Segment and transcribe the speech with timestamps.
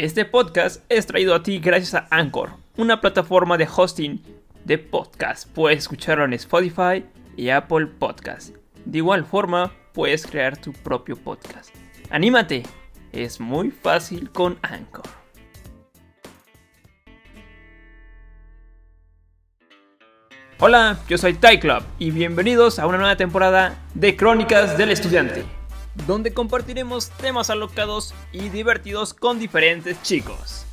[0.00, 4.22] Este podcast es traído a ti gracias a Anchor, una plataforma de hosting
[4.64, 5.46] de podcast.
[5.52, 7.04] Puedes escucharlo en Spotify
[7.36, 8.56] y Apple Podcast.
[8.86, 11.74] De igual forma, puedes crear tu propio podcast.
[12.08, 12.62] ¡Anímate!
[13.12, 15.04] Es muy fácil con Anchor.
[20.60, 25.44] Hola, yo soy Ty Club y bienvenidos a una nueva temporada de Crónicas del Estudiante,
[26.06, 30.66] donde compartiremos temas alocados y divertidos con diferentes chicos.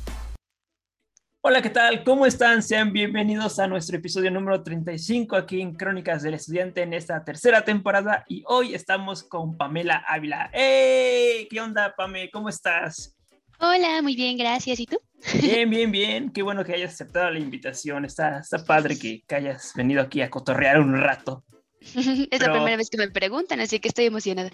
[1.40, 2.04] Hola, ¿qué tal?
[2.04, 2.62] ¿Cómo están?
[2.62, 7.64] Sean bienvenidos a nuestro episodio número 35 aquí en Crónicas del Estudiante en esta tercera
[7.64, 10.50] temporada y hoy estamos con Pamela Ávila.
[10.52, 11.46] ¡Hey!
[11.48, 12.28] ¿Qué onda, Pame?
[12.30, 13.16] ¿Cómo estás?
[13.60, 14.78] Hola, muy bien, gracias.
[14.80, 15.00] ¿Y tú?
[15.40, 16.30] Bien, bien, bien.
[16.32, 18.04] Qué bueno que hayas aceptado la invitación.
[18.04, 21.44] Está, está padre que, que hayas venido aquí a cotorrear un rato.
[21.80, 24.50] es Pero- la primera vez que me preguntan, así que estoy emocionada.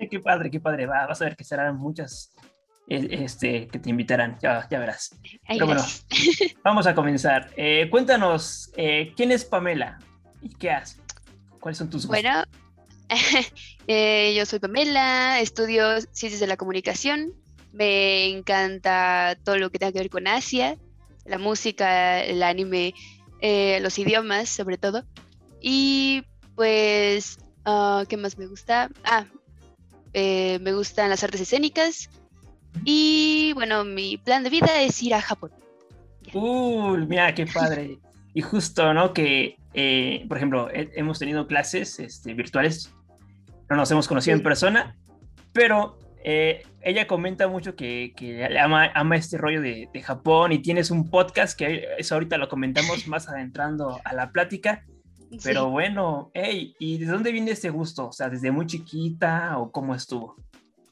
[0.10, 0.86] Qué padre, qué padre.
[0.86, 2.32] Va, vas a ver que serán muchas
[2.88, 4.38] eh, este, que te invitarán.
[4.42, 5.10] Ya, ya verás.
[5.46, 5.84] Pero bueno,
[6.64, 7.50] vamos a comenzar.
[7.56, 9.98] Eh, cuéntanos, eh, ¿quién es Pamela?
[10.40, 11.00] ¿Y qué hace?
[11.60, 12.22] ¿Cuáles son tus gustos?
[12.22, 12.44] Bueno,
[13.86, 17.34] eh, yo soy Pamela, estudio ciencias de la comunicación.
[17.72, 20.76] Me encanta todo lo que tenga que ver con Asia,
[21.24, 22.94] la música, el anime,
[23.80, 25.04] los idiomas, sobre todo.
[25.60, 26.24] Y
[26.56, 28.90] pues, ah, ¿qué más me gusta?
[29.04, 29.26] Ah,
[30.12, 32.10] eh, me gustan las artes escénicas.
[32.84, 35.50] Y bueno, mi plan de vida es ir a Japón.
[36.32, 37.98] Uy, mira, qué padre.
[38.32, 39.12] Y justo, ¿no?
[39.12, 42.94] Que, eh, por ejemplo, he- hemos tenido clases este, virtuales,
[43.68, 44.96] no nos hemos conocido en persona,
[45.52, 50.60] pero eh, ella comenta mucho que, que ama, ama este rollo de, de Japón y
[50.60, 54.84] tienes un podcast que eso ahorita lo comentamos más adentrando a la plática.
[55.42, 55.70] Pero Sí.
[55.70, 58.08] bueno, hey, ¿y de dónde viene este gusto?
[58.08, 60.36] O sea, ¿desde muy chiquita o cómo estuvo?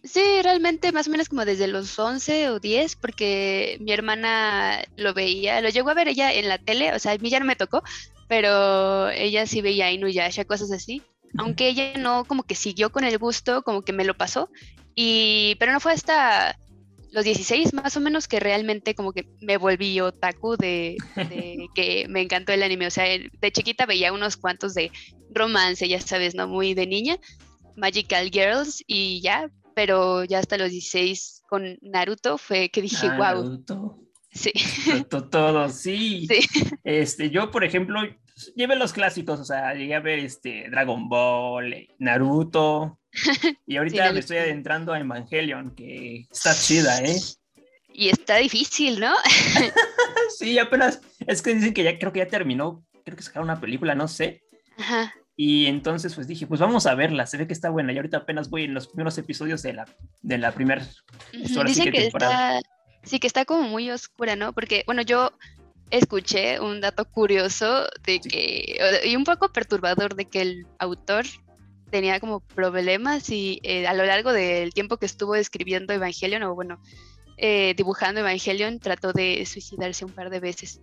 [0.04, 5.12] Sí, realmente más o menos como desde los 11 o 10, porque mi hermana lo
[5.12, 7.46] veía, lo llegó a ver ella en la tele, o sea, a mí ya no
[7.46, 7.82] me tocó,
[8.28, 11.02] pero ella sí veía Inuyasha, cosas así,
[11.36, 14.50] aunque ella no como que siguió con el gusto, como que me lo pasó,
[14.94, 16.56] y pero no fue hasta
[17.12, 22.06] los 16 más o menos que realmente como que me volví otaku de, de que
[22.08, 24.90] me encantó el anime, o sea, de chiquita veía unos cuantos de
[25.30, 26.48] romance, ya sabes, ¿no?
[26.48, 27.18] Muy de niña.
[27.76, 33.16] Magical Girls y ya, pero ya hasta los 16 con Naruto fue que dije, Ah,
[33.16, 33.98] wow, Naruto,
[34.32, 34.52] sí,
[34.86, 36.26] Naruto, todo, sí.
[36.28, 36.40] sí,
[36.82, 38.00] Este, yo, por ejemplo,
[38.56, 42.98] llevé los clásicos, o sea, llegué a ver este, Dragon Ball, Naruto,
[43.66, 47.18] y ahorita me estoy adentrando a Evangelion, que está chida, ¿eh?
[47.92, 49.14] y está difícil, ¿no?
[50.38, 53.60] Sí, apenas, es que dicen que ya creo que ya terminó, creo que sacaron una
[53.60, 54.42] película, no sé,
[54.76, 57.96] Ajá, y entonces pues dije, pues vamos a verla, se ve que está buena, y
[57.96, 59.86] ahorita apenas voy en los primeros episodios de la,
[60.20, 60.82] de la primera,
[61.56, 62.58] ahora sí Dicen que temporada.
[62.58, 62.70] está,
[63.04, 64.52] sí, que está como muy oscura, ¿no?
[64.52, 65.32] Porque, bueno, yo
[65.90, 68.28] escuché un dato curioso de Sí.
[68.28, 71.24] que, y un poco perturbador de que el autor
[71.90, 76.54] tenía como problemas y eh, a lo largo del tiempo que estuvo escribiendo Evangelion, o
[76.54, 76.80] bueno,
[77.36, 80.80] eh, dibujando Evangelion, trató de suicidarse un par de veces.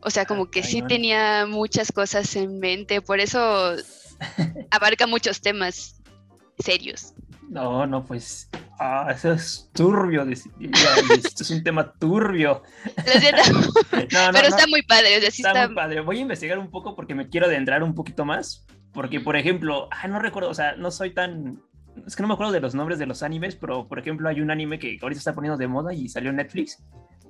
[0.00, 3.74] O sea, Ah, como que sí tenía muchas cosas en mente, por eso
[4.70, 6.00] abarca muchos temas
[6.58, 7.14] serios.
[7.48, 12.62] No, no, pues, ah, eso es turbio, esto es un tema turbio.
[12.96, 13.42] Lo siento,
[14.12, 14.56] No, no, pero no.
[14.56, 16.00] está muy padre, o sea, sí Está, está, muy padre.
[16.00, 18.66] Voy a investigar un poco porque me quiero adentrar un poquito más.
[18.98, 21.62] Porque, por ejemplo, ah, no recuerdo, o sea, no soy tan.
[22.04, 24.40] Es que no me acuerdo de los nombres de los animes, pero por ejemplo, hay
[24.40, 26.82] un anime que ahorita está poniendo de moda y salió en Netflix,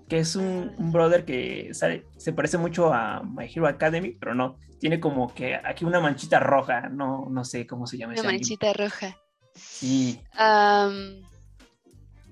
[0.09, 4.34] que es un, un brother que sale- se parece mucho a My Hero Academy, pero
[4.34, 4.56] no.
[4.81, 8.29] Tiene como que aquí una manchita roja, no, no sé cómo se llama una ese
[8.29, 8.39] anime.
[8.41, 9.19] manchita roja.
[9.55, 11.21] Sí, Am,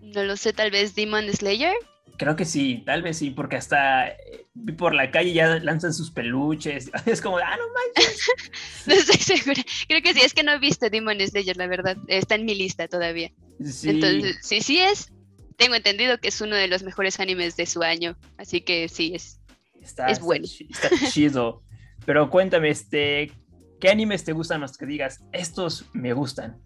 [0.00, 1.74] no lo sé, tal vez Demon Slayer.
[2.16, 5.94] Creo que sí, tal vez sí, porque hasta eh, vi por la calle ya lanzan
[5.94, 6.90] sus peluches.
[7.06, 8.20] Es como, ah, no manches.
[8.86, 9.62] No estoy segura.
[9.88, 11.96] Creo que sí, es que no he visto Demon Slayer, la verdad.
[12.06, 13.32] Está en mi lista todavía.
[13.64, 13.90] Sí.
[13.90, 15.12] Entonces, sí, sí es.
[15.56, 18.16] Tengo entendido que es uno de los mejores animes de su año.
[18.38, 19.40] Así que sí, es.
[19.80, 20.46] Está, Es bueno.
[20.46, 21.62] Está, chido.
[22.04, 23.32] Pero cuéntame, este,
[23.80, 25.24] ¿qué animes te gustan más que digas?
[25.32, 26.60] Estos me gustan.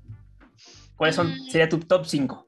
[0.97, 1.31] ¿Cuáles son?
[1.31, 1.51] Mm.
[1.51, 2.47] Sería tu top 5.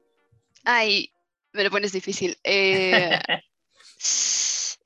[0.65, 1.12] Ay,
[1.53, 2.37] me lo pones difícil.
[2.43, 3.19] Eh,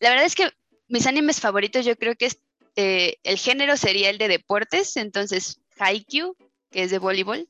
[0.00, 0.50] la verdad es que
[0.88, 2.38] mis animes favoritos, yo creo que es,
[2.76, 4.96] eh, el género sería el de deportes.
[4.96, 6.36] Entonces, Haikyuu,
[6.70, 7.48] que es de voleibol.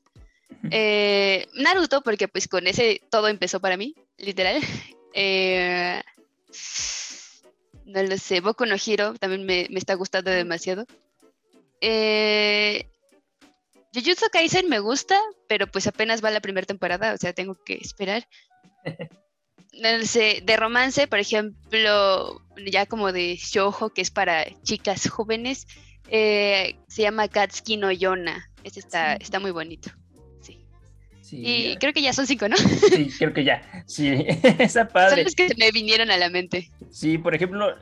[0.71, 4.61] Eh, Naruto, porque pues con ese todo empezó para mí, literal.
[5.15, 6.01] Eh,
[7.85, 10.87] no lo sé, Boku no Hero también me, me está gustando demasiado.
[11.81, 12.87] Eh,
[13.93, 17.75] Jujutsu Kaisen me gusta, pero pues apenas va la primera temporada, o sea, tengo que
[17.75, 18.27] esperar.
[19.73, 25.67] de romance, por ejemplo, ya como de shoujo, que es para chicas jóvenes,
[26.09, 28.49] eh, se llama Katsuki no Yona.
[28.63, 29.91] Este está, está muy bonito.
[31.21, 31.41] Sí.
[31.41, 32.57] y creo que ya son cinco, ¿no?
[32.57, 33.83] Sí, creo que ya.
[33.87, 34.13] Sí,
[34.59, 35.15] esa padre.
[35.15, 36.69] Son los que me vinieron a la mente.
[36.91, 37.75] Sí, por ejemplo,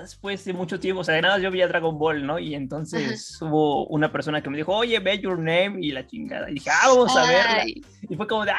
[0.00, 2.38] después de mucho tiempo, o sea, de nada yo vi a Dragon Ball, ¿no?
[2.38, 6.50] Y entonces hubo una persona que me dijo, oye, ve Your Name y la chingada.
[6.50, 7.64] Y dije, ah, vamos a verla.
[7.66, 8.58] Y fue como de, ah,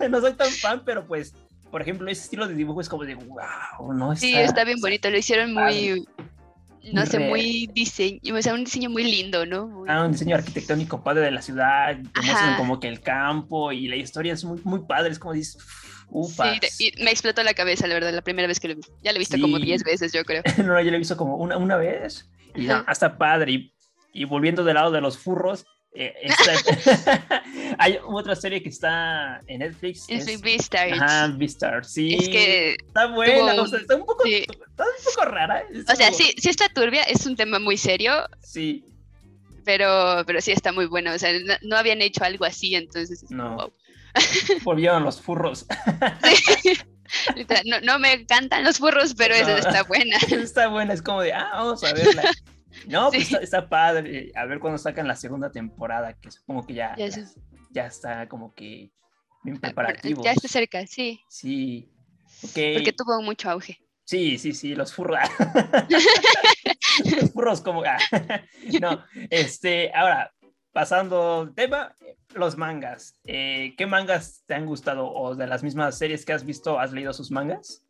[0.00, 1.34] no, no soy tan fan, pero pues
[1.72, 4.14] por ejemplo, ese estilo de dibujo es como de wow, ¿no?
[4.14, 6.06] sí, está bien bonito, lo hicieron muy,
[6.92, 9.84] no sé, muy diseño, o sea, un diseño muy lindo, ¿no?
[9.88, 13.96] Ah, un diseño arquitectónico padre de la ciudad, muestran como que el campo y la
[13.96, 15.56] historia es muy, muy padre, es como dices,
[16.12, 16.54] ufa.
[16.60, 18.82] Sí, y me explotó la cabeza, la verdad, la primera vez que lo vi.
[19.02, 20.42] Ya lo he visto como 10 veces, yo creo.
[20.58, 23.52] no, yo lo he visto como una, una vez y hasta padre.
[23.52, 23.74] Y,
[24.12, 25.64] y volviendo del lado de los furros,
[25.94, 26.14] eh,
[27.78, 30.06] hay otra serie que está en Netflix.
[30.08, 31.00] Es, es Beastars.
[31.00, 32.14] Ajá, Beastars, sí.
[32.14, 35.64] Es que está buena, o sea, está un poco, está un poco rara.
[35.88, 38.12] o sea, sí, sí está turbia, es un tema muy serio.
[38.40, 38.86] Sí.
[39.64, 41.30] Pero, pero sí está muy bueno, o sea,
[41.62, 43.24] no, habían hecho algo así, entonces.
[43.30, 43.72] No.
[44.62, 45.66] Volvieron los furros.
[46.62, 46.72] sí.
[47.66, 50.16] No, no, me encantan los furros, pero esa está buena.
[50.30, 52.22] Está buena, es como de, ah, vamos a verla.
[52.88, 54.32] No, pues está, padre.
[54.34, 56.96] A ver cuando sacan la segunda temporada, que supongo que ya,
[57.70, 58.90] ya, está como que
[59.44, 60.22] bien ah, preparativo.
[60.24, 61.20] Ya está cerca, sí.
[61.28, 61.92] Sí.
[62.40, 63.78] Porque tuvo mucho auge.
[64.04, 65.18] Sí, sí, sí, los furros.
[67.18, 67.84] los furros como...
[67.84, 67.98] Ah,
[68.80, 70.32] no, este, ahora,
[70.72, 71.96] pasando tema,
[72.34, 73.14] los mangas.
[73.24, 76.92] Eh, ¿Qué mangas te han gustado o de las mismas series que has visto, has
[76.92, 77.82] leído sus mangas?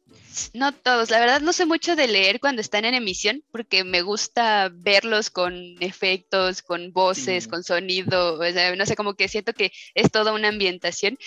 [0.52, 4.02] No todos, la verdad no sé mucho de leer cuando están en emisión porque me
[4.02, 9.54] gusta verlos con efectos, con voces, con sonido, o sea, no sé, como que siento
[9.54, 11.18] que es toda una ambientación.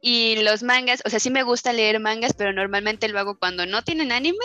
[0.00, 3.64] Y los mangas, o sea, sí me gusta leer mangas, pero normalmente lo hago cuando
[3.64, 4.44] no tienen anime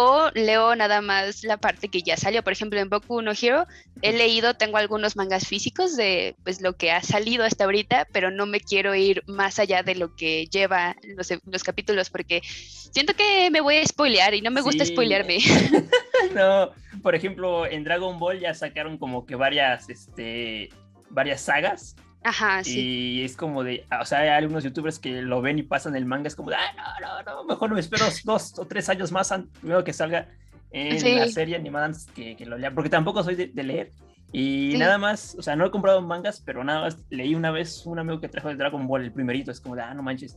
[0.00, 2.44] o leo nada más la parte que ya salió.
[2.44, 3.66] Por ejemplo, en Boku no Hero
[4.00, 8.30] he leído, tengo algunos mangas físicos de pues lo que ha salido hasta ahorita, pero
[8.30, 13.14] no me quiero ir más allá de lo que lleva los, los capítulos porque siento
[13.14, 15.38] que me voy a spoilear y no me gusta spoilearme.
[16.32, 16.70] no,
[17.02, 20.68] por ejemplo, en Dragon Ball ya sacaron como que varias, este,
[21.10, 22.80] varias sagas Ajá, sí.
[22.80, 26.04] Y es como de, o sea, hay algunos youtubers que lo ven y pasan el
[26.04, 29.32] manga, es como de, no, no, no, mejor me espero dos o tres años más
[29.60, 30.28] primero que salga
[30.70, 33.92] en la serie animada antes que, que, lo lea, porque tampoco soy de, leer.
[34.32, 37.86] Y nada más, o sea, no he comprado mangas, pero nada más leí una vez
[37.86, 40.36] un amigo que trajo el Dragon Ball, el primerito, es como de, ah, no manches.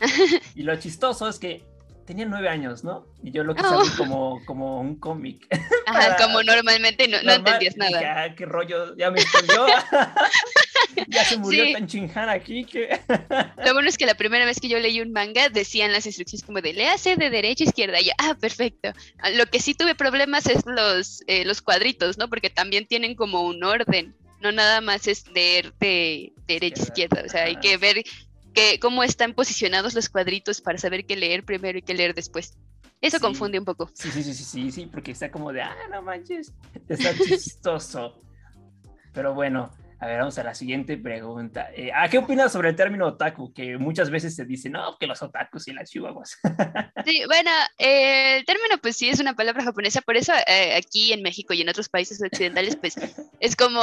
[0.54, 1.64] y lo chistoso es que
[2.06, 3.06] tenía nueve años, ¿no?
[3.22, 3.82] Y yo lo quise oh.
[3.98, 5.46] como, como un cómic.
[5.86, 7.98] Ajá, como normalmente no, no entendías nada.
[7.98, 9.66] Dije, ah, qué rollo, ya me escondió.
[11.08, 12.98] ya se murió tan chinjana aquí que...
[13.64, 16.44] Lo bueno es que la primera vez que yo leí un manga decían las instrucciones
[16.44, 18.00] como de léase de derecha a izquierda.
[18.00, 18.92] Y yo, ah, perfecto.
[19.18, 22.28] Ah, lo que sí tuve problemas es los, eh, los cuadritos, ¿no?
[22.28, 24.14] Porque también tienen como un orden.
[24.40, 27.22] No nada más es leer de derecha a izquierda.
[27.24, 28.04] O sea, hay que ver
[28.56, 32.56] que, cómo están posicionados los cuadritos para saber qué leer primero y qué leer después.
[33.02, 33.90] Eso confunde un poco.
[33.92, 36.54] Sí, sí, sí, sí, sí, sí, porque está como de, ah, no manches,
[36.88, 38.22] está chistoso.
[39.12, 41.70] Pero bueno, a ver, vamos a la siguiente pregunta.
[41.74, 43.52] Eh, ¿A qué opinas sobre el término otaku?
[43.54, 46.38] Que muchas veces se dice, no, que los otakus y las chihuahuas.
[47.06, 51.12] Sí, bueno, eh, el término pues sí es una palabra japonesa, por eso eh, aquí
[51.12, 52.96] en México y en otros países occidentales pues
[53.40, 53.80] es como,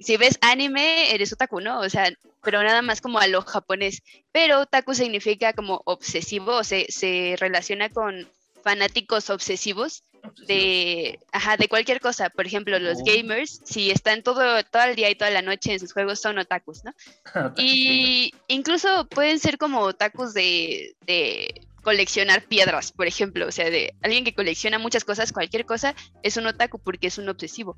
[0.00, 1.78] si ves anime, eres otaku, ¿no?
[1.78, 2.10] O sea,
[2.42, 4.02] pero nada más como a lo japonés.
[4.32, 8.28] Pero otaku significa como obsesivo, o se, se relaciona con
[8.64, 10.02] fanáticos obsesivos
[10.46, 12.30] de, ajá, de cualquier cosa.
[12.30, 13.04] Por ejemplo, los oh.
[13.04, 16.38] gamers, si están todo, todo el día y toda la noche en sus juegos, son
[16.38, 16.94] otakus, ¿no?
[17.56, 23.46] y incluso pueden ser como otakus de, de coleccionar piedras, por ejemplo.
[23.46, 27.18] O sea, de alguien que colecciona muchas cosas, cualquier cosa, es un otaku porque es
[27.18, 27.76] un obsesivo.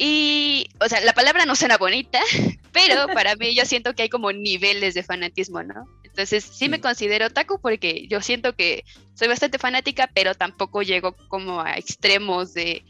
[0.00, 2.20] Y, o sea, la palabra no suena bonita,
[2.72, 5.88] pero para mí yo siento que hay como niveles de fanatismo, ¿no?
[6.18, 8.84] Entonces sí, me considero otaku porque yo siento que
[9.14, 12.82] soy bastante fanática, pero tampoco llego como a extremos de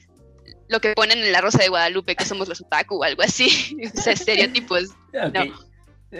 [0.68, 3.76] lo que ponen en la Rosa de Guadalupe, que somos los otaku o algo así,
[3.94, 4.84] o sea, estereotipos.
[5.12, 5.48] Okay.
[5.50, 5.56] No.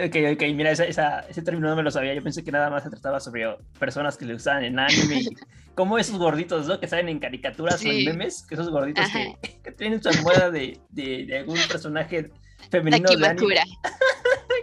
[0.05, 2.13] Ok, ok, mira, ese término no me lo sabía.
[2.13, 5.25] Yo pensé que nada más se trataba sobre personas que le usaban en anime,
[5.75, 6.79] como esos gorditos, ¿no?
[6.79, 9.07] Que salen en caricaturas o en memes, que esos gorditos
[9.63, 12.31] que, tienen su almohada de, de, algún personaje
[12.71, 13.63] femenino de anime.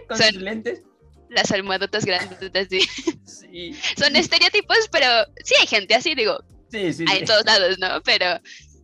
[0.06, 0.82] con sus lentes.
[1.28, 2.80] Las almohadotas grandes, sí.
[3.24, 3.76] sí.
[3.96, 5.06] Son estereotipos, pero
[5.44, 6.38] sí hay gente así, digo.
[6.70, 7.04] Sí, sí.
[7.08, 8.00] Hay en todos lados, ¿no?
[8.02, 8.40] Pero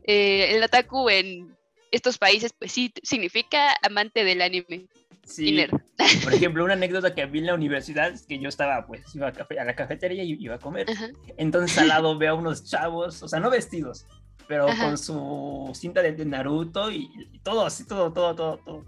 [0.07, 1.57] eh, el otaku en
[1.91, 4.89] estos países, pues sí, significa amante del anime.
[5.25, 5.65] Sí,
[6.25, 9.29] por ejemplo, una anécdota que vi en la universidad es que yo estaba, pues, iba
[9.29, 10.87] a, la cafetería y iba a comer.
[11.37, 14.07] Entonces al lado veo a unos chavos, o sea, no vestidos,
[14.49, 17.09] pero con su cinta de, Naruto y,
[17.43, 18.85] todo así, todo, todo, todo, todo.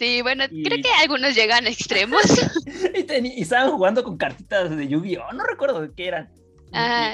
[0.00, 2.22] Sí, bueno, creo que algunos llegan extremos.
[2.94, 5.34] y, estaban jugando con cartitas de Yu-Gi-Oh!
[5.34, 6.32] No recuerdo de qué eran.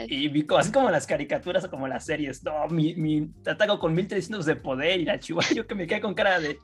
[0.07, 2.45] Y, vi así como las caricaturas o como las series.
[2.45, 6.01] No, mi, mi ataco con 1300 de poder y la chihuahua, yo que me quedé
[6.01, 6.61] con cara de.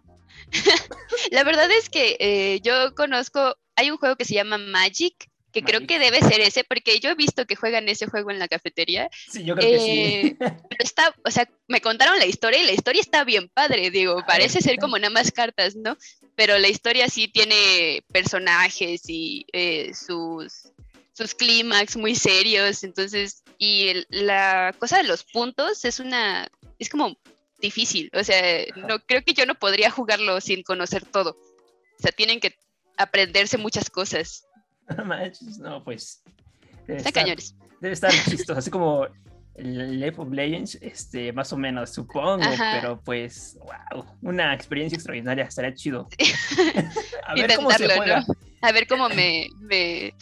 [1.32, 3.56] la verdad es que eh, yo conozco.
[3.74, 7.10] Hay un juego que se llama Magic, que creo que debe ser ese, porque yo
[7.10, 9.08] he visto que juegan ese juego en la cafetería.
[9.30, 9.90] Sí, yo creo que sí.
[9.90, 13.90] Eh, pero está, o sea, me contaron la historia y la historia está bien padre,
[13.90, 15.96] digo, parece ser como nada más cartas, ¿no?
[16.34, 20.72] Pero la historia sí tiene personajes y eh, sus
[21.14, 27.18] sus clímax muy serios, entonces, y la cosa de los puntos es una, es como
[27.60, 32.12] difícil, o sea, no creo que yo no podría jugarlo sin conocer todo, o sea,
[32.12, 32.56] tienen que
[32.96, 34.46] aprenderse muchas cosas.
[35.60, 36.22] no, pues...
[36.86, 37.56] Está estar, cañones.
[37.80, 39.06] Debe estar chistoso, así como
[39.54, 45.44] el League of Legends, este, más o menos, supongo, pero pues, wow, una experiencia extraordinaria,
[45.44, 46.08] estaría chido.
[47.26, 48.24] a ver cómo se juega.
[48.62, 50.14] A ver cómo me, me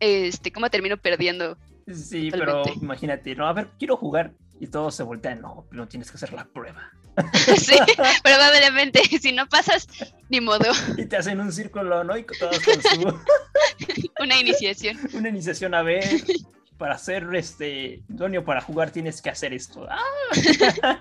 [0.00, 1.56] este, cómo termino perdiendo.
[1.86, 6.10] Sí, pero imagínate, no, a ver, quiero jugar y todos se voltean, no, no tienes
[6.10, 6.90] que hacer la prueba.
[7.58, 7.76] sí,
[8.22, 9.86] probablemente, si no pasas,
[10.28, 10.66] ni modo.
[10.96, 12.16] Y te hacen un círculo, ¿no?
[12.16, 13.20] Y todos con su...
[14.20, 14.98] Una iniciación.
[15.12, 16.04] Una iniciación, a ver,
[16.78, 19.86] para ser este idóneo para jugar tienes que hacer esto.
[19.88, 21.00] ¡Ah!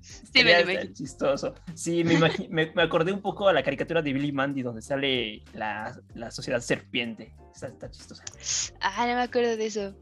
[0.00, 1.54] sí, me, chistoso.
[1.74, 2.18] Sí, me,
[2.48, 6.60] me, acordé un poco a la caricatura de Billy Mandy donde sale la, la sociedad
[6.60, 7.34] serpiente.
[7.54, 8.24] Está, chistosa.
[8.80, 9.94] Ah, no me acuerdo de eso.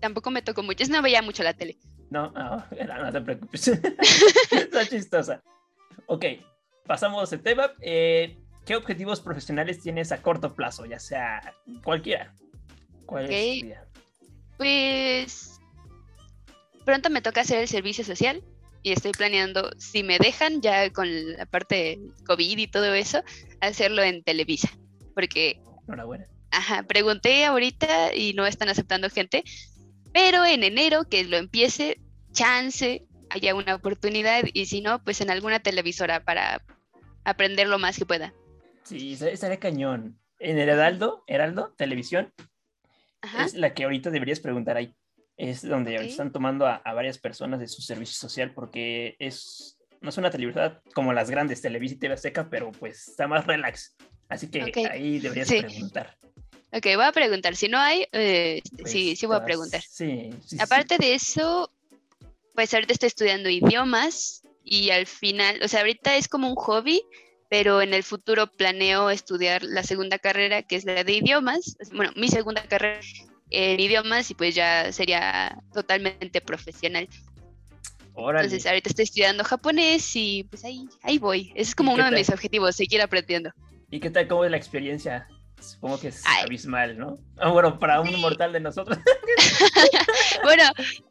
[0.00, 0.82] Tampoco me tocó mucho.
[0.82, 1.78] Es no veía mucho la tele.
[2.10, 3.68] No, no, no, te preocupes.
[4.50, 5.42] está chistosa.
[6.06, 6.24] Ok,
[6.86, 7.72] pasamos al tema.
[7.80, 10.84] Eh, ¿Qué objetivos profesionales tienes a corto plazo?
[10.84, 12.34] Ya sea cualquiera.
[13.06, 13.64] ¿Cuál es
[14.58, 15.60] pues
[16.84, 18.42] pronto me toca hacer el servicio social
[18.82, 23.22] y estoy planeando, si me dejan ya con la parte de COVID y todo eso,
[23.60, 24.68] hacerlo en Televisa.
[25.14, 25.60] Porque...
[25.86, 26.26] Enhorabuena.
[26.50, 29.44] Ajá, pregunté ahorita y no están aceptando gente,
[30.12, 32.00] pero en enero que lo empiece,
[32.32, 36.62] chance, haya una oportunidad y si no, pues en alguna televisora para
[37.24, 38.32] aprender lo más que pueda.
[38.84, 40.18] Sí, estaría cañón.
[40.38, 42.32] En el Heraldo, Heraldo, televisión,
[43.44, 44.94] es la que ahorita deberías preguntar ahí.
[45.36, 50.18] Es donde están tomando a, varias personas de su servicio social porque es, no es
[50.18, 53.96] una televisión como las grandes, Televisa y TV Azteca, pero pues está más relax.
[54.28, 56.16] Así que ahí deberías preguntar.
[56.72, 57.56] Ok, voy a preguntar.
[57.56, 59.82] Si no hay, eh, pues sí, sí voy a preguntar.
[59.82, 61.70] Sí, Aparte de eso,
[62.54, 67.02] pues ahorita estoy estudiando idiomas y al final, o sea, ahorita es como un hobby,
[67.48, 72.12] pero en el futuro planeo estudiar la segunda carrera, que es la de idiomas, bueno,
[72.16, 73.00] mi segunda carrera
[73.50, 77.08] en idiomas y pues ya sería totalmente profesional.
[78.14, 81.52] Entonces ahorita estoy estudiando japonés y pues ahí, ahí voy.
[81.54, 83.50] Ese es como uno de mis objetivos, seguir aprendiendo.
[83.90, 85.28] ¿Y qué tal, cómo es la experiencia?
[85.60, 87.18] Supongo que es abismal, ¿no?
[87.36, 88.98] Ah, bueno, para un mortal de nosotros.
[90.42, 90.64] bueno,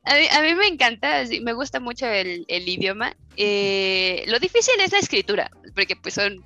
[0.03, 3.15] a mí, me encanta, me gusta mucho el, idioma.
[3.35, 6.43] Eh, lo difícil es la escritura, porque pues son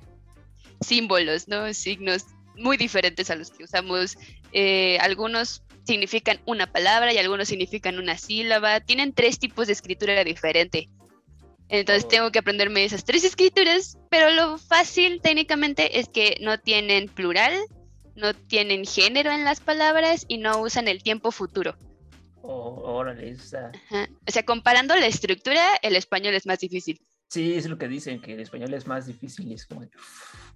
[0.80, 1.72] símbolos, ¿no?
[1.74, 4.16] Signos muy diferentes a los que usamos.
[4.52, 8.80] Eh, algunos significan una palabra y algunos significan una sílaba.
[8.80, 10.88] Tienen tres tipos de escritura diferente.
[11.68, 12.08] Entonces oh.
[12.08, 17.54] tengo que aprenderme esas tres escrituras, pero lo fácil técnicamente es que no tienen plural,
[18.14, 21.76] no tienen género en las palabras y no usan el tiempo futuro.
[22.42, 27.00] Oh, órale, O sea, comparando la estructura, el español es más difícil.
[27.28, 29.88] Sí, es lo que dicen, que el español es más difícil y es como,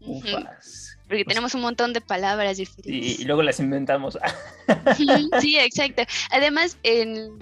[0.00, 0.98] ufas.
[1.08, 3.20] Porque pues tenemos un montón de palabras diferentes.
[3.20, 4.18] y luego las inventamos.
[5.40, 6.02] sí, exacto.
[6.30, 7.38] Además, en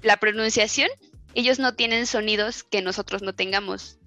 [0.00, 0.88] la pronunciación,
[1.34, 3.98] ellos no tienen sonidos que nosotros no tengamos,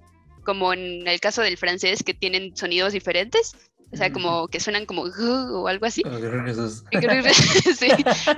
[0.43, 3.55] como en el caso del francés, que tienen sonidos diferentes.
[3.93, 6.01] O sea, como que suenan como o algo así.
[7.77, 7.88] sí.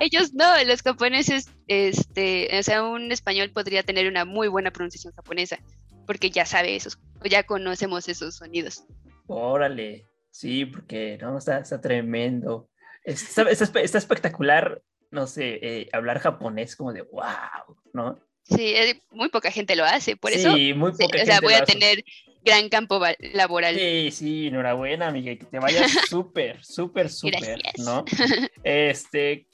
[0.01, 5.13] Ellos no, los japoneses, este, o sea, un español podría tener una muy buena pronunciación
[5.13, 5.57] japonesa,
[6.05, 8.83] porque ya sabe esos, ya conocemos esos sonidos.
[9.27, 12.69] Órale, sí, porque no, está, está tremendo.
[13.05, 18.19] Está, está, espectacular, no sé, eh, hablar japonés como de wow, ¿no?
[18.43, 18.75] Sí,
[19.09, 20.53] muy poca gente lo hace, por eso.
[20.53, 22.03] Sí, muy poca O sea, voy a tener
[22.45, 23.01] gran campo
[23.33, 23.75] laboral.
[23.75, 28.05] Sí, sí, enhorabuena, Miguel, que te vayas súper, súper, súper, ¿no?
[28.63, 29.47] Este,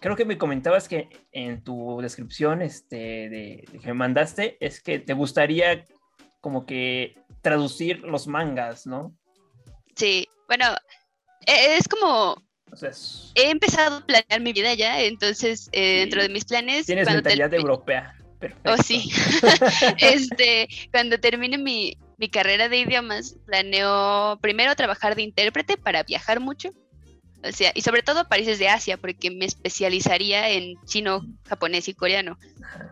[0.00, 4.98] creo que me comentabas que en tu descripción este, de, que me mandaste es que
[4.98, 5.86] te gustaría
[6.40, 9.16] como que traducir los mangas, ¿no?
[9.96, 10.66] Sí, bueno,
[11.46, 12.36] e, es como
[13.34, 16.86] he empezado a planear mi vida ya, entonces eh, dentro de mis planes.
[16.86, 18.14] Tienes mentalidad europea.
[18.38, 18.72] Perfecto.
[18.72, 19.10] Oh, sí.
[19.98, 26.40] este, cuando termine mi, mi carrera de idiomas, planeo primero trabajar de intérprete para viajar
[26.40, 26.70] mucho.
[27.44, 31.94] O sea, y sobre todo países de Asia, porque me especializaría en chino, japonés y
[31.94, 32.36] coreano.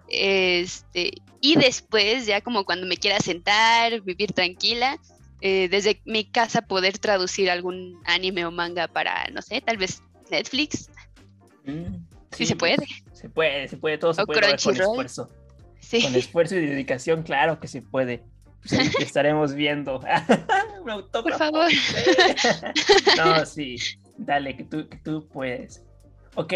[0.08, 4.98] Este, y después, ya como cuando me quiera sentar, vivir tranquila,
[5.40, 10.00] eh, desde mi casa poder traducir algún anime o manga para, no sé, tal vez
[10.30, 10.90] Netflix.
[11.64, 11.96] Mm,
[12.30, 12.86] sí, se puede.
[13.12, 15.28] Se puede, se puede, todo se puede con esfuerzo.
[15.90, 18.22] Con esfuerzo y dedicación, claro que se puede.
[19.00, 20.00] Estaremos viendo.
[21.12, 21.70] Por favor.
[23.16, 23.76] no, sí,
[24.16, 25.84] dale, que tú, que tú puedes.
[26.34, 26.52] Ok,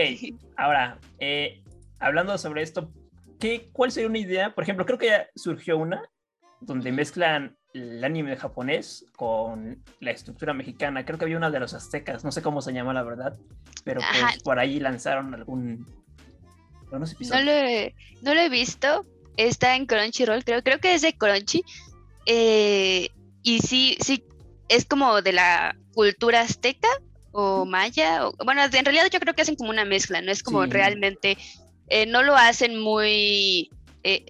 [0.57, 1.62] ahora, eh,
[1.99, 2.93] hablando sobre esto,
[3.38, 4.55] ¿qué, ¿cuál sería una idea?
[4.55, 6.02] Por ejemplo, creo que ya surgió una
[6.61, 11.05] donde mezclan el anime japonés con la estructura mexicana.
[11.05, 13.38] Creo que había una de los aztecas, no sé cómo se llama la verdad,
[13.85, 15.87] pero pues por ahí lanzaron algún...
[16.90, 21.17] No lo, he, no lo he visto, está en Crunchyroll, creo, creo que es de
[21.17, 21.62] Crunchy.
[22.26, 23.08] Eh,
[23.42, 24.24] y sí, sí,
[24.68, 26.88] es como de la cultura azteca
[27.32, 28.28] o maya.
[28.28, 31.36] O, bueno, en realidad yo creo que hacen como una mezcla, no es como realmente,
[31.88, 33.70] eh, no lo hacen muy
[34.02, 34.26] eh,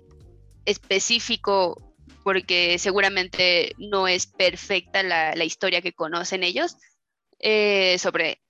[0.65, 6.77] específico porque seguramente no es perfecta la, historia que conocen ellos
[7.99, 8.43] sobre,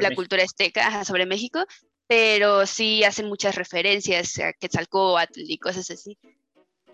[0.00, 1.66] la cultura azteca, sobre México,
[2.06, 6.18] pero sí hacen muchas referencias a Quetzalcóatl y cosas así.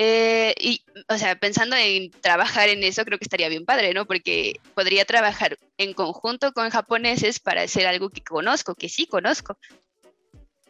[0.01, 4.07] Eh, y, o sea, pensando en trabajar en eso, creo que estaría bien padre, ¿no?
[4.07, 9.59] Porque podría trabajar en conjunto con japoneses para hacer algo que conozco, que sí conozco.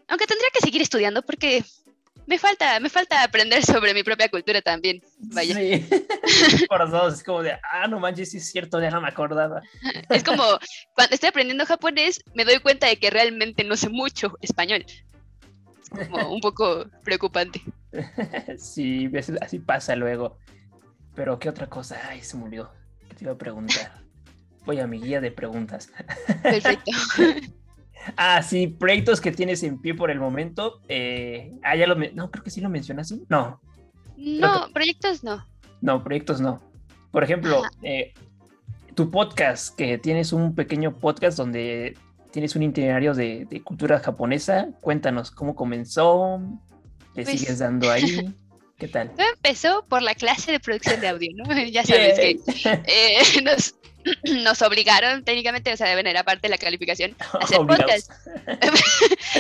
[0.09, 1.63] Aunque tendría que seguir estudiando porque
[2.29, 5.03] me falta, me falta aprender sobre mi propia cultura también.
[5.19, 5.55] Vaya.
[5.55, 5.87] Sí.
[6.69, 9.63] Por dos, es como de, ah, no manches, sí es cierto, ya no me acordaba.
[10.11, 10.45] Es como,
[10.95, 14.87] cuando estoy aprendiendo japonés, me doy cuenta de que realmente no sé mucho español.
[15.97, 17.63] Es como un poco preocupante.
[18.59, 20.39] Sí, así pasa luego.
[21.15, 21.99] Pero, ¿qué otra cosa?
[22.09, 22.71] Ay, se murió.
[23.09, 24.03] ¿Qué te iba a preguntar?
[24.67, 25.91] Voy a mi guía de preguntas.
[26.43, 26.93] Perfecto.
[28.17, 30.81] Ah, sí, proyectos que tienes en pie por el momento.
[30.89, 31.95] Eh, ah, ya lo.
[32.15, 33.13] No, creo que sí lo mencionas.
[33.29, 33.61] No.
[34.17, 35.47] No, proyectos no.
[35.81, 36.63] No, proyectos no.
[37.11, 38.15] Por ejemplo, eh,
[38.95, 41.97] tu podcast, que tienes un pequeño podcast donde
[42.31, 44.69] tienes un itinerario de, cultura japonesa.
[44.81, 46.41] Cuéntanos cómo comenzó,
[47.15, 48.35] ¿Qué pues sigues dando ahí.
[48.79, 49.11] ¿Qué tal?
[49.15, 51.45] Todo empezó por la clase de producción de audio, ¿no?
[51.71, 53.75] Ya sabes que eh, nos,
[54.45, 58.13] nos obligaron técnicamente, o sea, deben era parte de la calificación, a hacer podcast.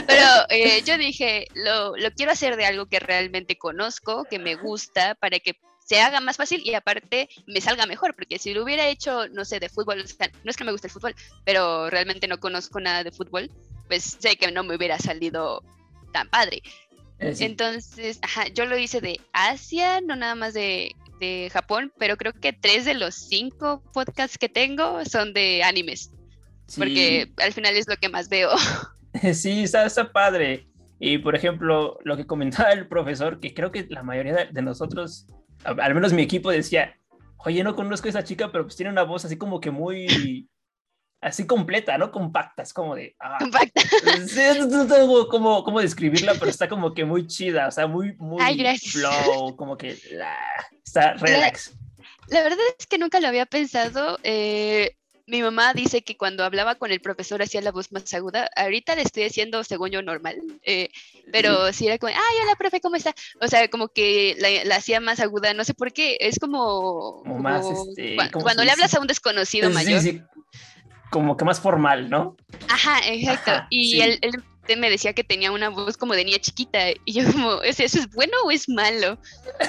[0.06, 4.56] Pero eh, yo dije, lo, lo quiero hacer de algo que realmente conozco, que me
[4.56, 5.54] gusta, para que
[5.88, 9.44] se haga más fácil y aparte me salga mejor, porque si lo hubiera hecho, no
[9.44, 10.04] sé, de fútbol,
[10.44, 13.50] no es que me guste el fútbol, pero realmente no conozco nada de fútbol,
[13.86, 15.62] pues sé que no me hubiera salido
[16.12, 16.62] tan padre.
[17.20, 22.18] Eh, Entonces, ajá, yo lo hice de Asia, no nada más de, de Japón, pero
[22.18, 26.12] creo que tres de los cinco podcasts que tengo son de animes.
[26.76, 28.50] Porque al final es lo que más veo.
[29.32, 30.66] Sí, está, está, padre.
[31.00, 35.26] Y por ejemplo, lo que comentaba el profesor, que creo que la mayoría de nosotros,
[35.64, 36.96] al menos mi equipo, decía,
[37.38, 40.48] oye, no conozco a esa chica, pero pues tiene una voz así como que muy
[41.20, 42.10] así completa, ¿no?
[42.10, 43.16] Compacta, es como de...
[43.18, 43.82] Ah, Compacta.
[44.68, 48.40] No tengo cómo, cómo, describirla, pero está como que muy chida, o sea, muy, muy
[48.78, 49.98] flow, como que
[50.84, 51.74] está relax.
[52.28, 54.18] La, verdad es que nunca lo había pensado.
[54.22, 54.96] Eh,
[55.28, 58.50] mi mamá dice que cuando hablaba con el profesor hacía la voz más aguda.
[58.56, 60.88] Ahorita le estoy haciendo según yo normal, eh,
[61.30, 63.14] pero si era como, ay, hola, profe, ¿cómo está?
[63.40, 67.22] O sea, como que la, hacía más aguda, no sé por qué, es como...
[67.22, 70.00] como, más, este, cuando le hablas a un desconocido mayor.
[70.00, 70.22] Sí, sí
[71.10, 72.36] como que más formal, ¿no?
[72.68, 73.66] Ajá, exacto.
[73.70, 74.00] y
[74.76, 76.78] me decía que tenía una voz como de niña chiquita.
[77.04, 79.18] Y yo como, ¿eso es bueno o es malo?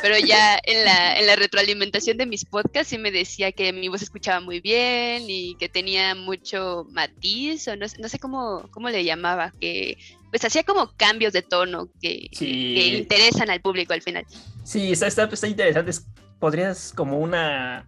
[0.02, 3.88] Pero ya en la, en la retroalimentación de mis podcasts sí me decía que mi
[3.88, 8.90] voz escuchaba muy bien y que tenía mucho matiz, o no, no sé cómo, cómo
[8.90, 9.98] le llamaba, que
[10.30, 14.26] pues hacía como cambios de tono que, interesan al público al final.
[14.64, 15.92] Sí, está, está, está interesante.
[16.40, 17.86] Podrías como una...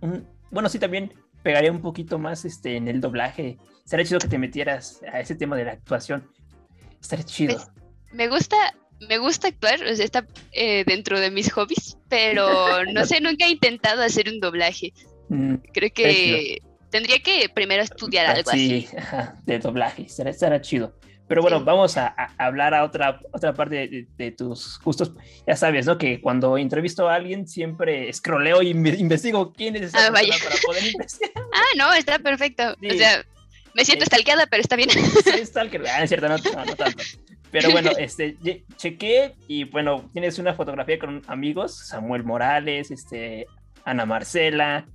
[0.49, 3.57] bueno, sí, también pegaría un poquito más este, en el doblaje.
[3.83, 6.27] Estaría chido que te metieras a ese tema de la actuación.
[7.01, 7.55] Estaría chido.
[7.55, 7.67] Pues,
[8.11, 8.55] me gusta,
[9.07, 13.45] me gusta actuar, o sea, está eh, dentro de mis hobbies, pero no sé, nunca
[13.45, 14.93] he intentado hacer un doblaje.
[15.29, 18.87] Mm, Creo que tendría que primero estudiar algo así.
[18.87, 18.97] Sí,
[19.45, 20.93] de doblaje, estará, chido.
[21.27, 25.13] Pero bueno, vamos a, hablar a otra, otra parte de, tus gustos.
[25.47, 25.97] Ya sabes, ¿no?
[25.97, 30.55] Que cuando entrevisto a alguien siempre escroleo y investigo quién es esa ah, persona para
[30.65, 31.45] poder investigar.
[31.53, 32.73] Ah, no, está perfecto.
[32.73, 33.25] O sea,
[33.73, 34.89] me siento estalqueada, pero está bien.
[34.89, 34.99] Sí,
[35.45, 37.03] stalkeada, ah, es cierto, no, no, tanto.
[37.51, 38.37] Pero bueno, este,
[38.77, 43.45] chequé y bueno, tienes una fotografía con amigos, Samuel Morales, este,
[43.83, 44.85] Ana Marcela,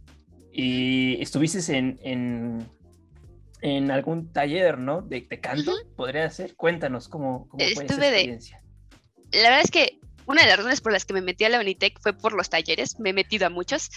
[0.52, 2.66] y estuviste en, en
[3.62, 5.02] en algún taller, ¿no?
[5.02, 6.54] De, canto, podría ser.
[6.54, 8.62] Cuéntanos cómo, cómo fue esa experiencia.
[9.32, 11.60] La verdad es que una de las razones por las que me metí a la
[11.60, 12.98] Unitec fue por los talleres.
[13.00, 13.90] Me he metido a muchos,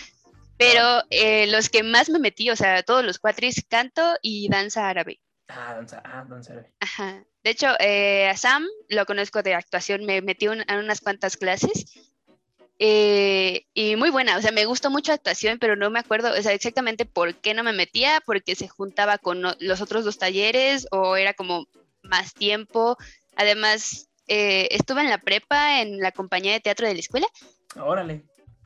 [0.60, 4.90] pero eh, los que más me metí, o sea, todos los cuatris, canto y danza
[4.90, 5.22] árabe.
[5.48, 6.74] Ah, danza, ah, danza árabe.
[6.82, 7.24] Ajá.
[7.44, 11.86] De hecho, eh, a Sam lo conozco de actuación, me metí en unas cuantas clases
[12.78, 16.42] eh, y muy buena, o sea, me gustó mucho actuación, pero no me acuerdo o
[16.42, 20.88] sea, exactamente por qué no me metía, porque se juntaba con los otros dos talleres
[20.92, 21.68] o era como
[22.04, 22.98] más tiempo.
[23.38, 27.28] Además, eh, estuve en la prepa en la compañía de teatro de la escuela.
[27.76, 28.24] Órale.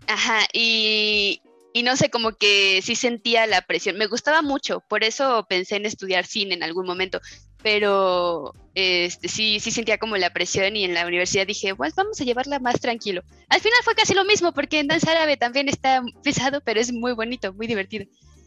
[0.08, 1.42] Ajá, y,
[1.74, 3.98] y no sé, como que sí sentía la presión.
[3.98, 7.20] Me gustaba mucho, por eso pensé en estudiar cine en algún momento,
[7.64, 12.22] pero este, sí, sí sentía como la presión y en la universidad dije, pues vamos
[12.22, 13.24] a llevarla más tranquilo.
[13.50, 16.94] Al final fue casi lo mismo porque en danza árabe también está pesado, pero es
[16.94, 18.06] muy bonito, muy divertido.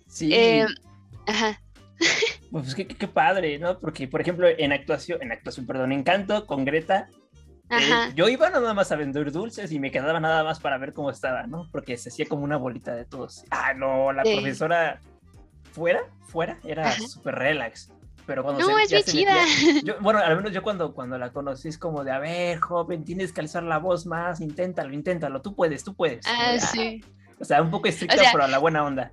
[0.09, 0.33] Sí.
[0.33, 0.65] Eh,
[1.27, 1.61] ajá.
[2.53, 3.81] Pues qué, qué, padre, ¿no?
[3.81, 7.09] Porque, por ejemplo, en actuación, en actuación, perdón, en canto con Greta,
[7.71, 10.93] eh, yo iba nada más a vender dulces y me quedaba nada más para ver
[10.93, 11.69] cómo estaba, ¿no?
[11.73, 13.45] Porque se hacía como una bolita de todos.
[13.51, 15.01] Ah, no, la profesora
[15.73, 17.91] fuera, fuera, era súper relax.
[18.27, 19.37] Pero cuando no, es bien chida.
[20.01, 23.33] bueno, al menos yo cuando, cuando la conocí es como de, a ver, joven, tienes
[23.33, 26.27] que alzar la voz más, inténtalo, inténtalo, tú puedes, tú puedes.
[26.27, 27.05] Ah, sí.
[27.39, 29.13] O sea, un poco estricta, pero a la buena onda.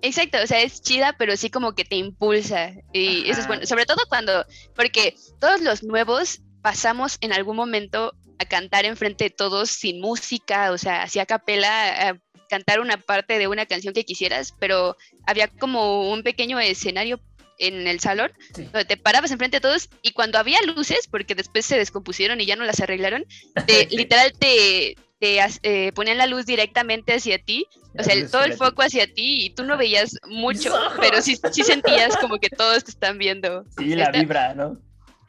[0.00, 2.72] Exacto, o sea, es chida, pero sí como que te impulsa.
[2.92, 8.14] Y eso es bueno, sobre todo cuando, porque todos los nuevos pasamos en algún momento
[8.38, 13.38] a cantar enfrente de todos sin música, o sea, hacía capela, a cantar una parte
[13.38, 14.96] de una canción que quisieras, pero
[15.26, 17.20] había como un pequeño escenario
[17.58, 21.64] en el salón, donde te parabas enfrente de todos y cuando había luces, porque después
[21.64, 23.24] se descompusieron y ya no las arreglaron,
[23.90, 28.82] literal te, te eh, ponían la luz directamente hacia ti, o sea, todo el foco
[28.82, 32.90] hacia ti y tú no veías mucho, pero sí, sí sentías como que todos te
[32.90, 33.64] están viendo.
[33.78, 34.78] Sí, la vibra, ¿no?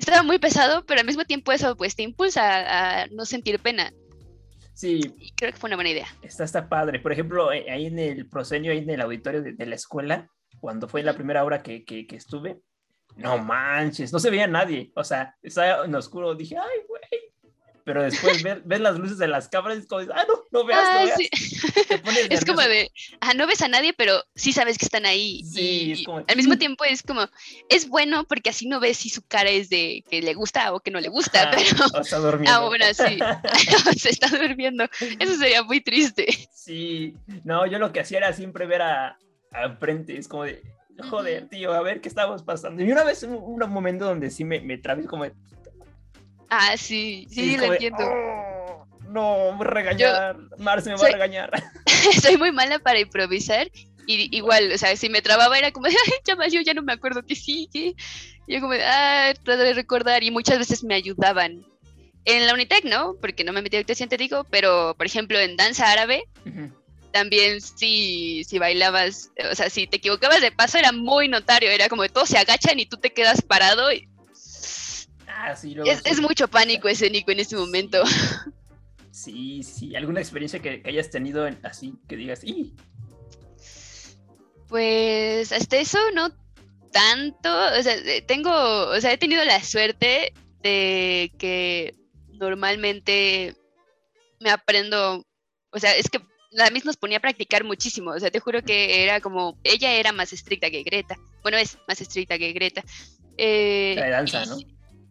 [0.06, 3.94] Estaba muy pesado, pero al mismo tiempo eso pues te impulsa a, no sentir pena.
[4.74, 5.00] Sí.
[5.18, 6.08] Y creo que fue una buena idea.
[6.22, 7.00] Está, está padre.
[7.00, 10.30] Por ejemplo, eh, ahí en el proscenio, ahí en el auditorio de, de la escuela,
[10.60, 12.60] cuando fue la primera hora que, que, que, estuve,
[13.16, 14.92] no manches, no se veía nadie.
[14.94, 16.36] O sea, estaba en oscuro.
[16.36, 17.33] Dije, ay, güey.
[17.86, 20.84] Pero después ves, las luces de las cámaras y es como, ah, no, no veas,
[20.84, 21.20] no veas.
[22.30, 25.44] es como de, ah, no ves a nadie, pero sí sabes que están ahí.
[25.44, 26.24] Sí, es como...
[26.26, 27.28] Al mismo tiempo es como,
[27.70, 30.80] es bueno porque así no ves si su cara es de que le gusta o
[30.80, 31.86] que no le gusta, pero...
[31.94, 32.52] O está durmiendo.
[32.52, 34.00] Ah, bueno, sí.
[34.00, 34.86] se está durmiendo.
[35.20, 36.28] Eso sería muy triste.
[36.54, 37.16] Sí.
[37.44, 39.18] No, yo lo que hacía era siempre ver a,
[39.80, 40.64] frente, es como de,
[41.10, 42.82] joder, tío, a ver qué estamos pasando.
[42.82, 45.34] Y una vez, un, un momento donde sí me, me trabé, como de...
[46.50, 48.04] Ah, sí, sí, lo entiendo.
[48.04, 51.52] Oh, no, regañar, Marce me va a regañar.
[52.22, 53.70] soy muy mala para improvisar
[54.06, 56.82] y igual, o sea, si me trababa era como de, ay, ya yo ya no
[56.82, 57.96] me acuerdo qué sigue.
[58.48, 61.66] Y yo como de, ah, trato de recordar y muchas veces me ayudaban.
[62.26, 63.16] En la Unitec, ¿no?
[63.20, 66.24] Porque no me metí a actuación, te digo, pero por ejemplo en danza árabe,
[67.12, 71.90] también si, si bailabas, o sea, si te equivocabas de paso era muy notario, era
[71.90, 73.90] como que todos se agachan y tú te quedas parado.
[75.36, 78.04] Ah, sí, es, es, mucho pánico escénico en este momento.
[79.12, 82.74] Sí, sí, ¿alguna experiencia que, hayas tenido así, que digas, ¡y!
[84.68, 86.32] Pues hasta eso no
[86.92, 87.96] tanto, o sea,
[88.28, 91.96] tengo, o sea, he tenido la suerte de que
[92.34, 93.56] normalmente
[94.40, 95.26] me aprendo,
[95.72, 96.20] o sea, es que
[96.52, 98.12] la misma nos ponía a practicar muchísimo.
[98.12, 101.18] O sea, te juro que era como, ella era más estricta que Greta.
[101.42, 102.84] Bueno, es más estricta que Greta.
[103.38, 104.58] Eh, la de danza, ¿no?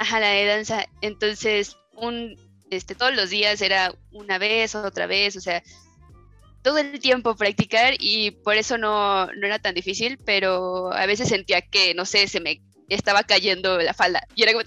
[0.03, 0.85] Ajá, la de danza.
[1.01, 2.37] Entonces, un,
[2.73, 5.63] este, todos los días era una vez, otra vez, o sea,
[6.63, 11.29] todo el tiempo practicar y por eso no, no era tan difícil, pero a veces
[11.29, 14.27] sentía que, no sé, se me estaba cayendo la falda.
[14.35, 14.65] Y era como,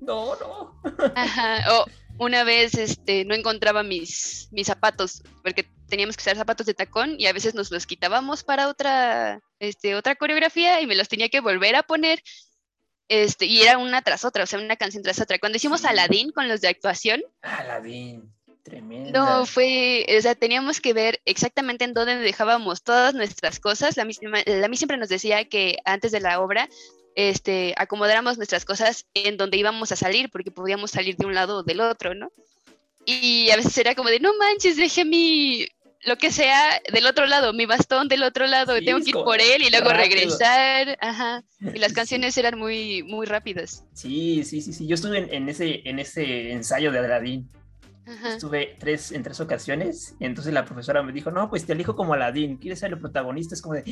[0.00, 0.82] no, no, no.
[1.14, 1.86] Ajá, o
[2.18, 7.14] una vez este, no encontraba mis, mis zapatos, porque teníamos que usar zapatos de tacón
[7.20, 11.28] y a veces nos los quitábamos para otra, este, otra coreografía y me los tenía
[11.28, 12.20] que volver a poner.
[13.08, 15.38] Este, y era una tras otra, o sea, una canción tras otra.
[15.38, 17.22] Cuando hicimos Aladdin con los de actuación.
[17.42, 19.12] Aladdin, tremendo.
[19.12, 23.96] No, fue, o sea, teníamos que ver exactamente en dónde dejábamos todas nuestras cosas.
[23.96, 26.68] La, misma, la mí siempre nos decía que antes de la obra
[27.16, 31.58] este, acomodáramos nuestras cosas en donde íbamos a salir, porque podíamos salir de un lado
[31.58, 32.30] o del otro, ¿no?
[33.06, 35.66] Y a veces era como de, no manches, dejé mi,
[36.06, 39.40] lo que sea del otro lado, mi bastón del otro lado, tengo que ir por
[39.40, 40.96] él y luego regresar.
[41.00, 41.42] Ajá.
[41.74, 43.84] Y las canciones eran muy, muy rápidas.
[43.94, 44.86] Sí, sí, sí, sí.
[44.86, 47.50] Yo estuve en, ese, en ese ensayo de Aladín.
[48.24, 51.96] Estuve tres, en tres ocasiones y entonces la profesora me dijo, no, pues te elijo
[51.96, 53.54] como Aladín, ¿quieres ser el protagonista?
[53.54, 53.82] Es como de...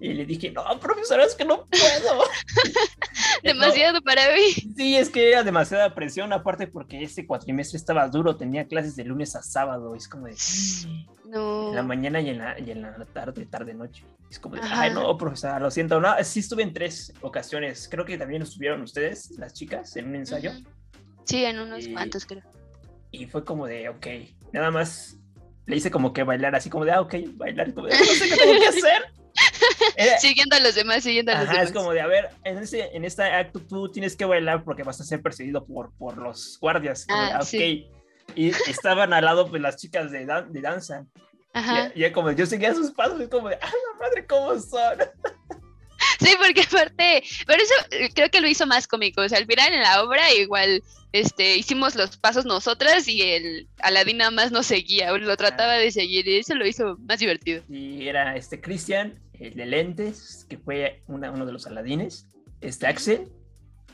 [0.00, 2.24] Y le dije, no, profesora, es que no puedo.
[3.42, 4.72] Demasiado para mí.
[4.76, 9.04] Sí, es que era demasiada presión, aparte porque ese cuatrimestre estaba duro, tenía clases de
[9.04, 10.36] lunes a sábado, es como de...
[11.28, 11.68] No.
[11.68, 14.02] En la mañana y en la, y en la tarde, tarde, noche.
[14.30, 16.00] Es como de, ay, no, profesora, lo siento.
[16.00, 17.86] No, sí estuve en tres ocasiones.
[17.90, 20.52] Creo que también estuvieron ustedes, las chicas, en un ensayo.
[21.24, 22.42] Sí, en unos cuantos, creo.
[23.10, 24.06] Y fue como de, ok,
[24.52, 25.18] nada más
[25.66, 28.28] le hice como que bailar, así como de, ah, ok, bailar, como de, no sé
[28.28, 29.12] qué tengo que hacer.
[30.20, 31.64] siguiendo a los demás, siguiendo a los demás.
[31.64, 34.82] Es como de, a ver, en, ese, en este acto tú tienes que bailar porque
[34.82, 37.04] vas a ser perseguido por, por los guardias.
[37.10, 37.97] ah, ok.
[38.38, 41.04] Y estaban al lado pues las chicas de, de danza.
[41.52, 41.90] Ajá.
[41.92, 44.98] Y, como yo seguía sus pasos y como de, ¡ay, la madre, cómo son!
[46.20, 49.20] Sí, porque aparte, pero eso eh, creo que lo hizo más cómico.
[49.20, 53.68] O sea, al final en la obra igual este, hicimos los pasos nosotras y el
[53.78, 57.62] Aladín nada más nos seguía, lo trataba de seguir y eso lo hizo más divertido.
[57.68, 62.28] Y era este Cristian, el de lentes, que fue uno de los Aladines,
[62.60, 63.28] este Axel,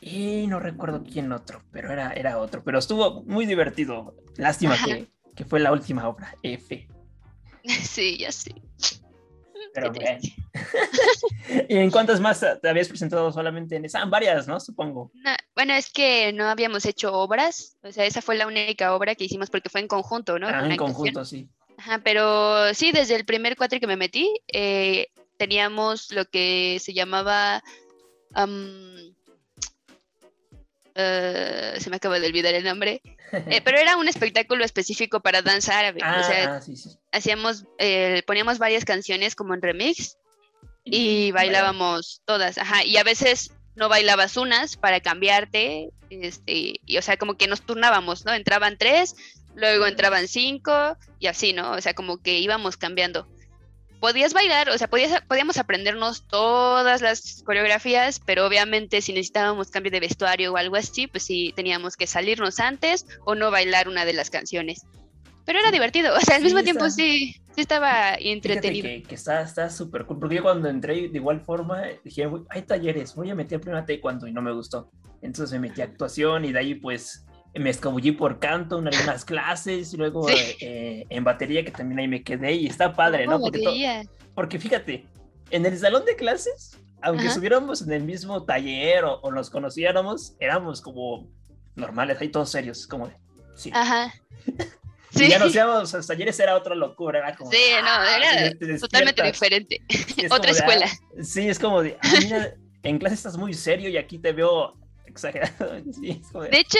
[0.00, 4.14] y no recuerdo quién otro, pero era, era otro, pero estuvo muy divertido.
[4.36, 6.88] Lástima que, que, fue la última obra, F.
[7.64, 8.54] Sí, ya sí.
[9.74, 10.18] Pero bueno.
[11.68, 14.02] ¿Y en cuántas más te habías presentado solamente en esa?
[14.02, 14.60] Ah, varias, ¿no?
[14.60, 15.10] Supongo.
[15.54, 19.24] bueno, es que no habíamos hecho obras, o sea, esa fue la única obra que
[19.24, 20.46] hicimos porque fue en conjunto, ¿no?
[20.46, 21.48] Ah, en conjunto, sí.
[21.76, 26.94] Ajá, pero sí, desde el primer cuatri que me metí, eh, teníamos lo que se
[26.94, 27.62] llamaba...
[30.96, 33.02] Eh, se me acaba de olvidar el nombre,
[33.32, 36.00] eh, pero era un espectáculo específico para danza árabe.
[36.00, 36.60] o sea, ah,
[37.10, 40.18] hacíamos, eh, poníamos varias canciones como en remix
[40.84, 47.02] y bailábamos todas, ajá, y a veces no bailabas unas para cambiarte, este, y o
[47.02, 48.32] sea, como que nos turnábamos, ¿no?
[48.32, 49.16] Entraban tres,
[49.56, 51.72] luego entraban cinco y así, ¿no?
[51.72, 53.26] O sea, como que íbamos cambiando
[54.04, 59.90] podías bailar, o sea, podías, podíamos aprendernos todas las coreografías, pero obviamente si necesitábamos cambio
[59.90, 64.04] de vestuario o algo así, pues sí teníamos que salirnos antes o no bailar una
[64.04, 64.84] de las canciones.
[65.46, 68.86] Pero era divertido, o sea, al mismo tiempo sí, sí estaba entretenido.
[68.86, 73.14] Que, que, está súper cool, porque yo cuando entré de igual forma dije, hay talleres,
[73.14, 74.90] voy a meter primero taekwondo y no me gustó.
[75.22, 79.24] Entonces me metí a actuación y de ahí pues me escabullí por canto en algunas
[79.24, 83.38] clases y luego eh, en batería que también ahí me quedé y está padre, ¿no?
[83.38, 85.06] Porque, porque, fíjate,
[85.50, 90.80] en el salón de clases, aunque estuviéramos en el mismo taller o, nos conociéramos, éramos
[90.80, 91.28] como
[91.76, 93.16] normales, ahí todos serios, como de,
[93.54, 93.70] sí.
[93.72, 94.12] Ajá.
[95.14, 95.28] Sí.
[95.28, 97.48] ya nos íbamos los talleres, era otra locura, era como...
[97.48, 99.80] Sí, no, ah, era totalmente diferente.
[100.28, 100.86] Otra escuela.
[100.86, 104.32] Ah, sí, es como de, ah, mira, en clase estás muy serio y aquí te
[104.32, 105.72] veo exagerado.
[105.84, 106.20] de...
[106.50, 106.78] de hecho,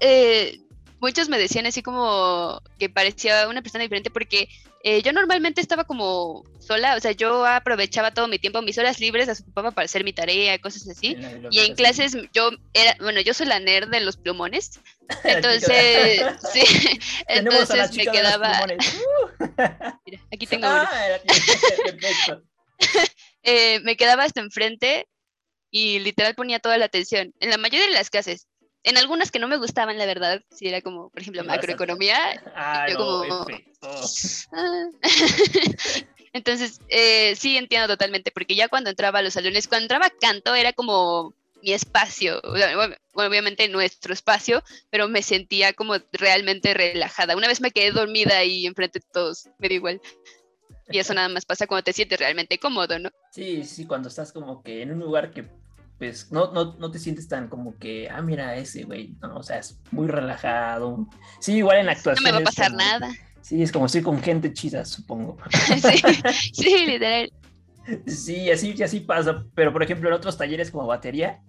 [0.00, 0.58] eh,
[1.00, 4.48] muchos me decían así como que parecía una persona diferente porque
[4.82, 8.98] eh, yo normalmente estaba como sola, o sea, yo aprovechaba todo mi tiempo, mis horas
[8.98, 11.18] libres las ocupaba para hacer mi tarea, cosas así.
[11.50, 14.80] Y en clases yo era, bueno, yo soy la nerd de los plumones,
[15.24, 16.62] entonces, sí,
[17.28, 18.66] entonces me quedaba...
[20.06, 20.88] Mira, aquí tengo ah,
[23.42, 25.06] eh, me quedaba hasta enfrente
[25.70, 28.48] y literal ponía toda la atención en la mayoría de las clases
[28.82, 32.42] en algunas que no me gustaban, la verdad, si era como, por ejemplo, macroeconomía.
[32.54, 33.46] Ah, yo como...
[33.82, 34.86] Ah.
[36.32, 40.54] Entonces, eh, sí entiendo totalmente, porque ya cuando entraba a los salones, cuando entraba canto,
[40.54, 42.40] era como mi espacio,
[43.12, 47.36] obviamente nuestro espacio, pero me sentía como realmente relajada.
[47.36, 50.00] Una vez me quedé dormida ahí enfrente de todos, me dio igual.
[50.88, 53.10] Y eso nada más pasa cuando te sientes realmente cómodo, ¿no?
[53.30, 55.44] Sí, sí, cuando estás como que en un lugar que
[56.00, 59.42] pues no, no, no te sientes tan como que, ah, mira ese güey, no, o
[59.42, 61.06] sea, es muy relajado.
[61.40, 62.24] Sí, igual en la actuación.
[62.24, 63.10] No me va a pasar nada.
[63.42, 65.36] Sí, es como estoy con gente chida, supongo.
[65.50, 66.02] sí,
[66.54, 67.30] sí, literal.
[68.06, 71.42] Sí, así, así pasa, pero por ejemplo en otros talleres como batería,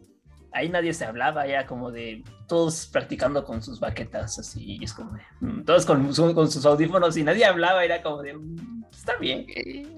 [0.52, 5.14] ahí nadie se hablaba, ya como de todos practicando con sus baquetas, así, es como
[5.14, 9.16] de, mm, todos con, con sus audífonos y nadie hablaba, era como de, mm, está
[9.16, 9.46] bien.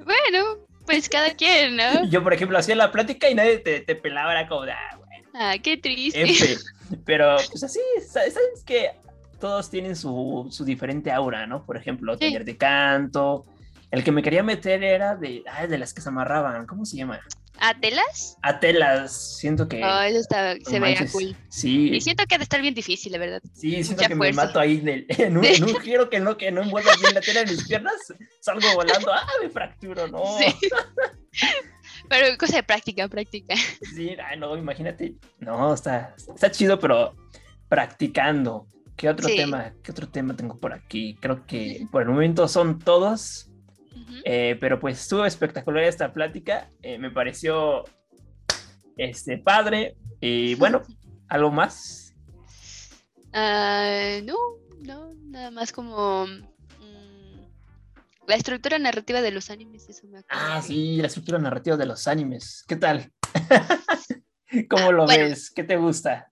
[0.06, 2.06] Bueno, pues cada quien, ¿no?
[2.10, 5.30] Yo, por ejemplo, hacía la plática y nadie te, te pelaba, era como ah, bueno.
[5.34, 6.58] Ah, qué triste.
[7.06, 8.92] Pero, pues así, ¿sabes que
[9.40, 11.66] todos tienen su, su diferente aura, ¿no?
[11.66, 13.46] Por ejemplo, taller de canto.
[13.92, 16.98] El que me quería meter era de, ay, de las que se amarraban, ¿cómo se
[16.98, 17.20] llama?
[17.66, 18.38] ¿A telas?
[18.42, 19.82] A telas, siento que...
[19.82, 21.34] Oh, eso está, se ve cool.
[21.48, 21.92] Sí.
[21.94, 23.42] Y siento que ha de estar bien difícil, la verdad.
[23.54, 26.62] Sí, siento que me mato ahí en, un, en, un, giro que no, que no
[26.62, 27.94] envuelva bien la tela en mis piernas,
[28.42, 30.10] salgo volando, ¡ah, me fracturo!
[30.10, 30.24] No.
[30.38, 30.70] Sí.
[32.10, 33.56] Pero cosa de práctica, práctica.
[33.96, 35.16] Sí, no, imagínate.
[35.40, 37.16] No, está, está chido, pero
[37.70, 38.68] practicando.
[38.98, 39.74] ¿Qué otro tema?
[39.82, 41.16] ¿Qué otro tema tengo por aquí?
[41.22, 43.53] Creo que por el momento son todos.
[44.26, 46.70] Eh, pero pues estuvo espectacular esta plática.
[46.82, 47.84] Eh, me pareció
[48.98, 49.98] este padre.
[50.20, 50.82] Y bueno,
[51.28, 52.16] ¿algo más?
[53.34, 54.36] Ah, no,
[54.82, 56.28] no, nada más como
[58.28, 62.08] la estructura narrativa de los animes, eso me Ah, sí, la estructura narrativa de los
[62.08, 62.64] animes.
[62.68, 63.12] ¿Qué tal?
[64.70, 65.52] ¿Cómo lo ves?
[65.52, 66.32] ¿Qué te gusta?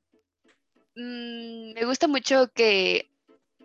[0.95, 3.09] Mm, me gusta mucho que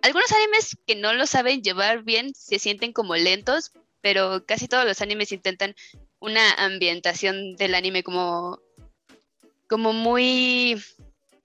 [0.03, 3.73] algunos animes que no lo saben llevar bien se sienten como lentos,
[4.07, 5.75] pero casi todos los animes intentan
[6.21, 8.61] una ambientación del anime como,
[9.69, 10.81] como muy,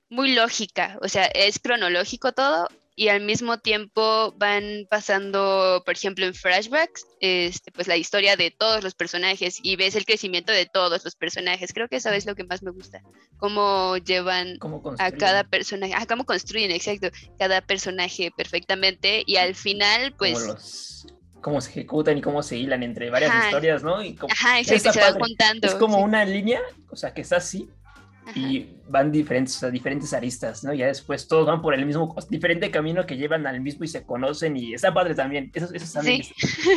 [0.10, 1.00] muy lógica.
[1.02, 7.08] O sea, es cronológico todo y al mismo tiempo van pasando, por ejemplo, en flashbacks,
[7.20, 11.16] este, pues la historia de todos los personajes y ves el crecimiento de todos los
[11.16, 11.74] personajes.
[11.74, 13.02] Creo que eso es lo que más me gusta,
[13.40, 14.60] cómo llevan
[15.00, 17.08] a cada personaje, ah, cómo construyen, exacto,
[17.40, 21.08] cada personaje perfectamente y al final, pues...
[21.42, 24.02] cómo se ejecutan y cómo se hilan entre varias historias, ¿no?
[24.04, 25.68] Y Ajá, exacto, se van juntando.
[25.68, 27.70] Es como una línea, o sea, que está así,
[28.36, 30.74] y van diferentes, a diferentes aristas, ¿no?
[30.74, 34.04] Ya después todos van por el mismo, diferente camino que llevan al mismo y se
[34.04, 36.22] conocen y está padre también, eso, eso también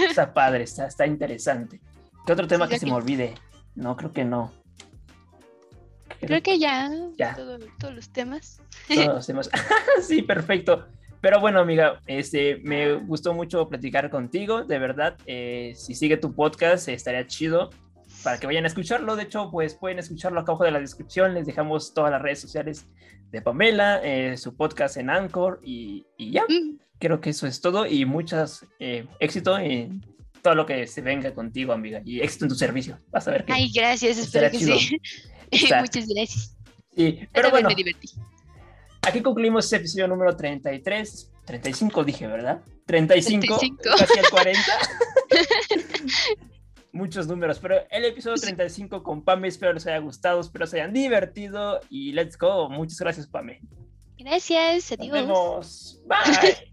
[0.08, 1.80] está, padre, está, está interesante.
[2.26, 3.34] ¿Qué otro tema que se me olvide?
[3.74, 4.52] No, creo que no.
[6.20, 7.34] Creo, que ya, ya.
[7.34, 8.62] todos los temas.
[8.88, 9.50] Todos los temas.
[10.02, 10.86] sí, perfecto.
[11.24, 15.16] Pero bueno, amiga, este, me gustó mucho platicar contigo, de verdad.
[15.24, 17.70] Eh, si sigue tu podcast, estaría chido
[18.22, 19.16] para que vayan a escucharlo.
[19.16, 21.32] De hecho, pues pueden escucharlo acá abajo de la descripción.
[21.32, 22.84] Les dejamos todas las redes sociales
[23.30, 26.42] de Pamela, eh, su podcast en Anchor y, ya.
[26.42, 26.78] Mm.
[26.98, 30.04] Creo que eso es todo y muchas eh, éxito en
[30.42, 32.98] todo lo que se venga contigo, amiga, y éxito en tu servicio.
[33.10, 33.52] Vas a ver que.
[33.54, 35.00] Ay, gracias, espero que sí.
[35.50, 36.58] Muchas gracias.
[36.94, 37.70] Sí, pero bueno.
[37.70, 38.10] Me divertí.
[39.06, 41.30] Aquí concluimos este episodio número 33.
[41.44, 42.62] 35 dije, ¿verdad?
[42.86, 43.82] 35, 35.
[43.98, 44.60] casi el 40.
[46.94, 50.94] muchos números, pero el episodio 35 con Pame, espero les haya gustado, espero se hayan
[50.94, 52.70] divertido y let's go.
[52.70, 53.60] Muchas gracias, Pame.
[54.16, 55.08] Gracias, adiós.
[55.08, 56.02] Nos vemos.
[56.06, 56.70] Bye.